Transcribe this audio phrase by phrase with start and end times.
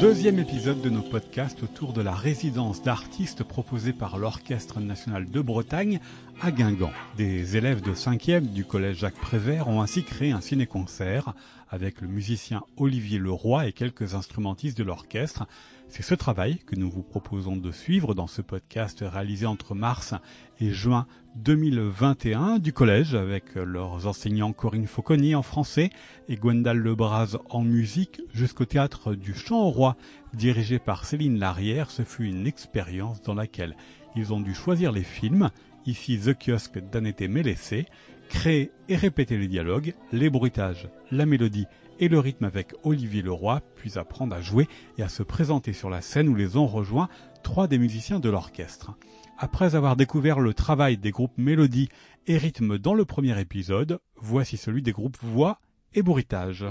[0.00, 5.40] Deuxième épisode de nos podcasts autour de la résidence d'artistes proposée par l'Orchestre national de
[5.40, 5.98] Bretagne
[6.40, 6.92] à Guingamp.
[7.16, 11.34] Des élèves de 5e du collège Jacques Prévert ont ainsi créé un ciné-concert
[11.70, 15.46] avec le musicien Olivier Leroy et quelques instrumentistes de l'orchestre.
[15.88, 20.14] C'est ce travail que nous vous proposons de suivre dans ce podcast réalisé entre mars
[20.60, 25.90] et juin 2021 du collège avec leurs enseignants Corinne Fauconnier en français
[26.28, 29.96] et Gwendal Lebras en musique jusqu'au théâtre du Chant au Roi
[30.34, 31.90] dirigé par Céline Larrière.
[31.90, 33.76] Ce fut une expérience dans laquelle
[34.16, 35.50] ils ont dû choisir les films,
[35.86, 37.86] ici The Kiosque d'Annette Mélessé,
[38.28, 41.66] créer et répéter les dialogues, les bruitages, la mélodie
[41.98, 45.88] et le rythme avec Olivier Leroy, puis apprendre à jouer et à se présenter sur
[45.90, 47.08] la scène où les ont rejoints
[47.42, 48.92] trois des musiciens de l'orchestre.
[49.38, 51.88] Après avoir découvert le travail des groupes mélodie
[52.26, 55.60] et rythme dans le premier épisode, voici celui des groupes voix
[55.94, 56.64] et bruitage.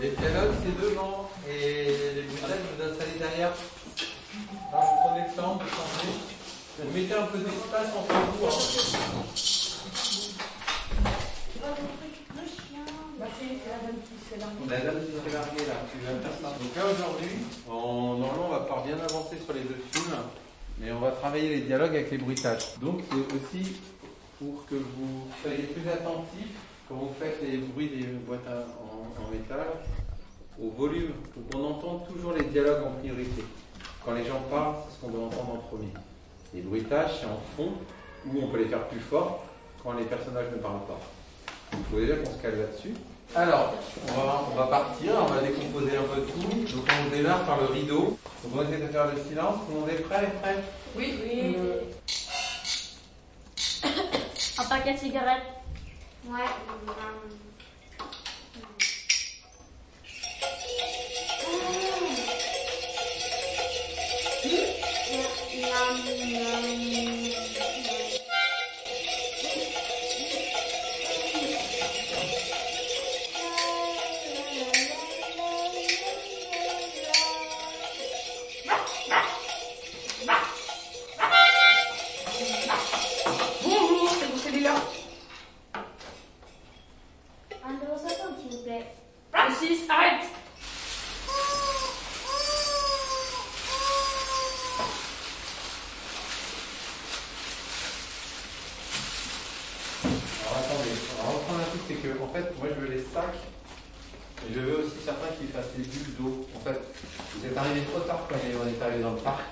[0.00, 3.52] Les c'est devant, et les bruitages, vous installez derrière.
[4.72, 5.58] Alors, vous prenez temps.
[6.78, 8.46] Vous mettez un peu d'espace entre vous.
[8.46, 9.21] hein.
[14.68, 14.76] Là,
[15.92, 16.48] tu vas faire ça.
[16.58, 17.28] Donc là aujourd'hui,
[17.68, 20.14] on, normalement on va pouvoir bien avancer sur les deux films,
[20.78, 22.78] mais on va travailler les dialogues avec les bruitages.
[22.80, 23.76] Donc c'est aussi
[24.38, 26.56] pour que vous soyez plus attentifs
[26.88, 29.66] quand vous faites les bruits des boîtes à- en, en métal
[30.60, 31.12] au volume.
[31.36, 33.44] Donc on entend toujours les dialogues en priorité.
[34.04, 35.92] Quand les gens parlent, c'est ce qu'on doit entendre en premier.
[36.54, 37.72] Les bruitages, c'est en fond,
[38.26, 39.44] où on peut les faire plus fort
[39.82, 41.00] quand les personnages ne parlent pas.
[41.72, 42.94] Il faut déjà qu'on se cale là-dessus.
[43.34, 43.72] Alors,
[44.08, 46.76] on va, on va partir, on va décomposer un peu tout.
[46.76, 48.18] Donc on démarre par le rideau.
[48.44, 49.54] Donc on essaie de faire le silence.
[49.66, 50.56] Tout le monde est prêt, prêt?
[50.94, 51.56] Oui, oui.
[54.58, 55.44] Un paquet de cigarettes.
[56.26, 56.40] Ouais.
[102.10, 103.42] En fait, moi je veux les sacs,
[104.48, 106.46] et je veux aussi certains qui fassent les bulles d'eau.
[106.56, 106.80] En fait,
[107.36, 109.44] vous êtes arrivé trop tard quand on est arrivé dans le parc.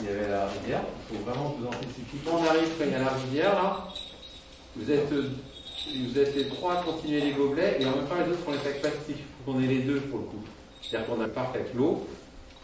[0.00, 2.18] Il y avait la rivière, il faut vraiment vous anticiper.
[2.24, 3.88] Quand on arrive quand il y a la rivière, là,
[4.76, 8.32] vous êtes, vous êtes les trois à continuer les gobelets, et en même temps les
[8.32, 9.18] autres font les sacs plastiques.
[9.18, 10.44] Il faut qu'on ait les deux pour le coup.
[10.82, 12.06] C'est-à-dire qu'on a le parc avec l'eau,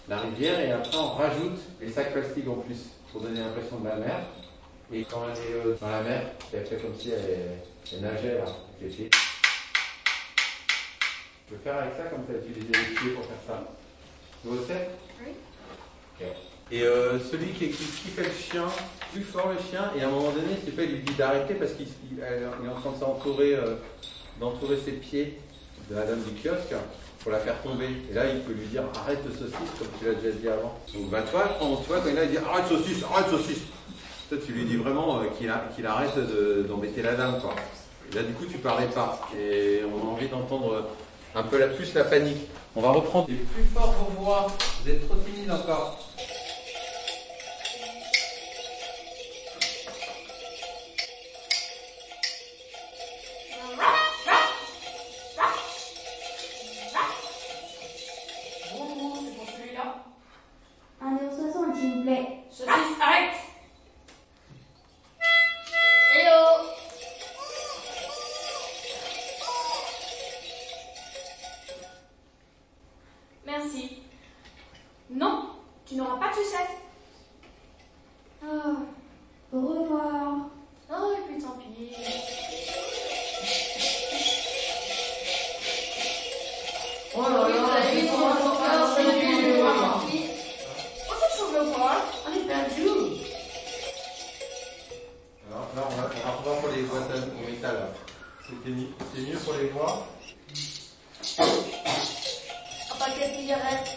[0.09, 2.79] la rivière, et après on rajoute les sacs plastiques en plus,
[3.13, 4.21] pour donner l'impression de la mer.
[4.93, 7.59] Et quand elle est euh, dans la mer, elle fait comme si elle,
[7.93, 9.11] elle nageait là, avec les pieds.
[11.49, 13.65] Je peux faire avec ça comme tu as utilisé les pieds pour faire ça.
[14.45, 14.73] Vous aussi?
[15.21, 15.33] Oui.
[16.71, 18.65] Et euh, celui qui, qui, qui fait le chien,
[19.13, 21.55] plus fort le chien, et à un moment donné, c'est pas, il lui dit d'arrêter
[21.55, 21.87] parce qu'il
[22.19, 23.77] est en train de s'entourer, euh,
[24.41, 25.39] d'entourer ses pieds
[25.91, 26.75] de la dame du kiosque
[27.21, 27.89] pour la faire tomber.
[28.11, 30.79] Et là, il peut lui dire arrête de saucisse, comme tu l'as déjà dit avant.
[30.95, 33.63] Donc, bah, toi, quand, tu vois, quand il a dit arrête saucisse, arrête saucisse,
[34.29, 37.55] toi, tu lui dis vraiment euh, qu'il arrête de- d'embêter la dame, quoi.
[38.11, 39.21] Et là, du coup, tu parlais pas.
[39.39, 42.49] Et on a envie d'entendre euh, un peu plus la panique.
[42.75, 43.27] On va reprendre.
[43.27, 44.47] Plus fort vos voix.
[44.85, 45.17] Vous êtes trop
[45.51, 45.99] encore.
[87.19, 89.07] Oh là là, on.
[91.09, 91.15] Oh,
[91.53, 92.01] le poil.
[92.27, 92.89] On est perdu.
[95.49, 96.05] Alors là, on va,
[96.61, 97.79] pour les boîtes à- en métal.
[98.47, 98.71] C'était
[99.31, 100.07] mieux pour les voix.
[101.39, 103.91] Un paquet de cigarettes.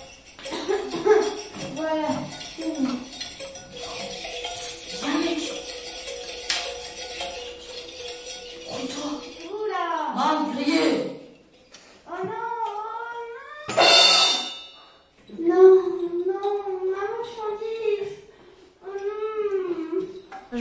[1.75, 2.07] Voilà,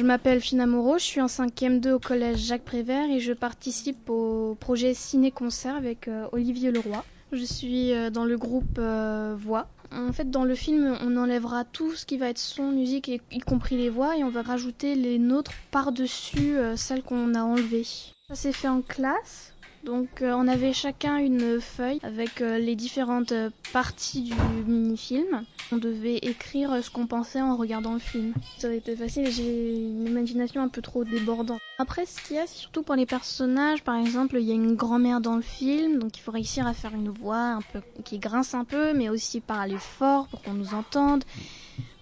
[0.09, 4.09] m'appelle Fina Moreau, je suis en 5e 2 au collège Jacques Prévert et je participe
[4.09, 7.05] au projet Ciné-Concert avec euh, Olivier Leroy.
[7.31, 9.69] Je suis euh, dans le groupe euh, Voix.
[9.93, 13.39] En fait, dans le film, on enlèvera tout ce qui va être son, musique, y
[13.41, 17.87] compris les voix, et on va rajouter les nôtres par-dessus celles qu'on a enlevées.
[18.29, 19.55] Ça s'est fait en classe.
[19.85, 24.35] Donc euh, on avait chacun une feuille avec euh, les différentes euh, parties du
[24.71, 25.45] mini-film.
[25.71, 28.35] On devait écrire ce qu'on pensait en regardant le film.
[28.59, 31.61] Ça aurait été facile, j'ai une imagination un peu trop débordante.
[31.79, 33.83] Après ce qu'il y a, c'est surtout pour les personnages.
[33.85, 36.75] Par exemple, il y a une grand-mère dans le film, donc il faut réussir à
[36.75, 37.59] faire une voix
[38.05, 41.25] qui grince un peu, mais aussi parler fort pour qu'on nous entende.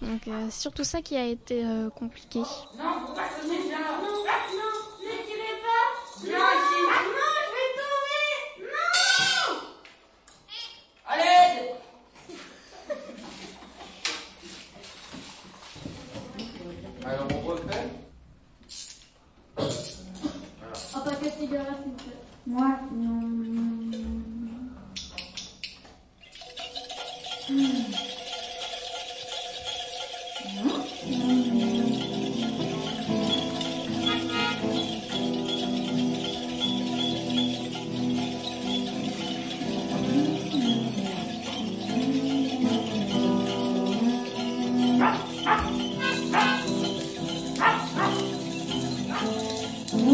[0.01, 1.63] Donc c'est surtout ça qui a été
[1.95, 2.39] compliqué.
[2.39, 3.96] Non, non, ne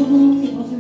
[0.08, 0.76] にのきてこそ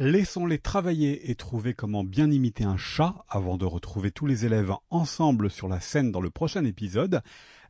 [0.00, 4.72] Laissons-les travailler et trouver comment bien imiter un chat avant de retrouver tous les élèves
[4.88, 7.20] ensemble sur la scène dans le prochain épisode.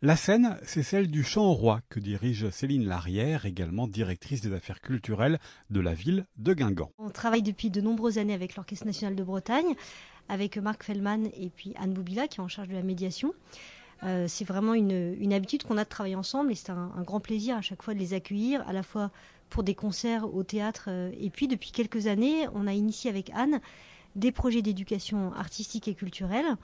[0.00, 4.52] La scène, c'est celle du chant au roi que dirige Céline Larrière, également directrice des
[4.52, 6.92] affaires culturelles de la ville de Guingamp.
[6.98, 9.74] On travaille depuis de nombreuses années avec l'Orchestre national de Bretagne,
[10.28, 13.34] avec Marc Fellman et puis Anne Boubila qui est en charge de la médiation.
[14.02, 17.56] Euh, c'est vraiment une, habitude qu'on a de travailler ensemble et c'est un, grand plaisir
[17.56, 19.10] à chaque fois de les accueillir, à la fois
[19.50, 20.84] pour des concerts au théâtre.
[20.88, 23.60] Euh, et puis depuis quelques années, on a initié avec Anne
[24.16, 26.56] des projets d'éducation artistique et culturelle.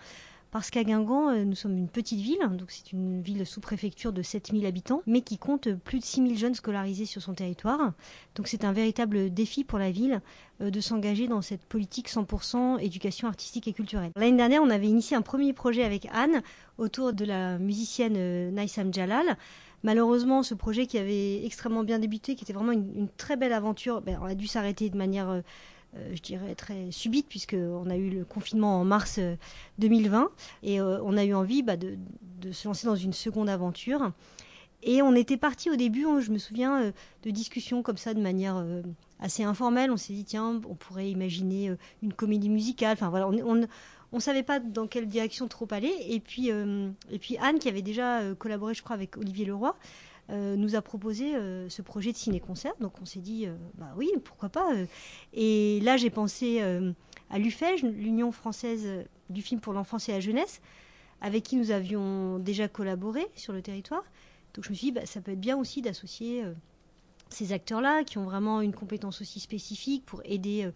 [0.51, 4.13] Parce qu'à Guingamp, euh, nous sommes une petite ville, donc c'est une ville sous préfecture
[4.13, 7.93] de 7000 habitants, mais qui compte plus de 6000 jeunes scolarisés sur son territoire.
[8.37, 10.21] Donc c'est un véritable défi pour la ville
[10.61, 14.13] euh, de s'engager dans cette politique 100% éducation artistique et culturelle.
[14.17, 16.43] L'année dernière, on avait initié un premier projet avec Anne
[16.79, 19.37] autour de la musicienne euh, Naïsam Jalal.
[19.83, 24.01] Malheureusement, ce projet qui avait extrêmement bien débuté, qui était vraiment une, très belle aventure,
[24.01, 25.43] ben, on a dû s'arrêter de manière
[26.13, 29.21] je dirais, très subite, puisqu'on a eu le confinement en mars
[29.79, 30.29] 2020, euh,
[30.63, 31.97] et euh, on a eu envie bah, de,
[32.53, 34.13] se lancer dans une seconde aventure.
[34.83, 36.93] Et on était parti au début, je me souviens,
[37.25, 38.65] de discussions comme ça de manière
[39.19, 39.91] assez informelle.
[39.91, 42.93] On s'est dit, tiens, on pourrait imaginer une comédie musicale.
[42.93, 45.93] Enfin voilà, on ne savait pas dans quelle direction trop aller.
[46.09, 49.75] Et puis, et puis Anne, qui avait déjà collaboré, je crois, avec Olivier Leroy,
[50.31, 52.73] euh, nous a proposé euh, ce projet de ciné-concert.
[52.81, 54.73] Donc on s'est dit, euh, bah oui, pourquoi pas.
[55.33, 56.61] Et là, j'ai pensé
[57.31, 60.61] à l'UFEJ, l'Union française du film pour l'enfance et la jeunesse,
[61.21, 64.05] avec qui nous avions déjà collaboré sur le territoire.
[64.55, 66.45] Donc je me suis dit, bah, ça peut être bien aussi d'associer
[67.29, 70.71] ces acteurs-là qui ont vraiment une compétence aussi spécifique pour aider euh,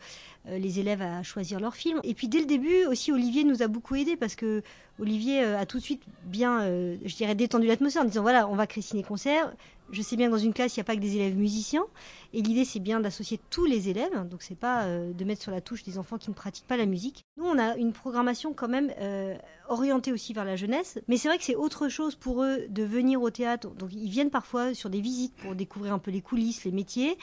[0.49, 2.00] euh, les élèves à choisir leur film.
[2.02, 4.62] Et puis dès le début aussi Olivier nous a beaucoup aidé parce que
[4.99, 8.54] Olivier euh, a tout de suite bien, je dirais, détendu l'atmosphère en disant voilà on
[8.54, 9.52] va créer ciné concert,
[9.92, 11.85] je sais bien que dans une classe, il n'y a pas que des élèves musiciens.
[12.32, 14.28] Et l'idée, c'est bien d'associer tous les élèves.
[14.28, 16.76] Donc, c'est pas euh, de mettre sur la touche des enfants qui ne pratiquent pas
[16.76, 17.25] la musique.
[17.37, 19.37] Nous, on a une programmation quand même euh,
[19.68, 20.99] orientée aussi vers la jeunesse.
[21.09, 23.70] Mais c'est vrai que c'est autre chose pour eux de venir au théâtre.
[23.70, 27.18] Donc, ils viennent parfois sur des visites pour découvrir un peu les coulisses, les métiers,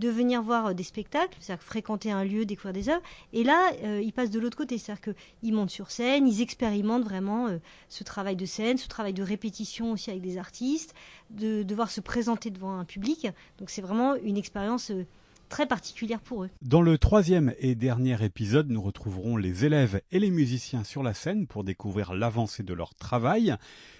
[0.00, 3.02] de venir voir euh, des spectacles, c'est-à-dire fréquenter un lieu, découvrir des œuvres.
[3.32, 4.78] Et là, ils passent de l'autre côté.
[4.78, 7.48] C'est-à-dire qu'ils montent sur scène, ils expérimentent vraiment
[7.88, 10.94] ce travail de scène, ce travail de répétition aussi avec des artistes,
[11.30, 13.28] de devoir se présenter devant un public.
[13.58, 15.06] Donc, c'est vraiment une expérience euh,
[15.50, 16.50] très particulière pour eux.
[16.62, 21.12] Dans le troisième et dernier épisode, nous retrouverons les élèves et les musiciens sur la
[21.12, 23.54] scène pour découvrir l'avancée de leur travail.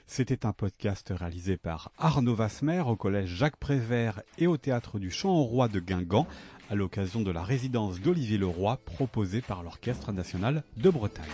[0.06, 5.10] C'était un podcast réalisé par Arnaud Vasmer au collège Jacques Prévert et au théâtre du
[5.10, 6.26] Champ au Roi de Guingamp
[6.70, 11.26] à l'occasion de la résidence d'Olivier Leroy proposée par l'Orchestre national de Bretagne.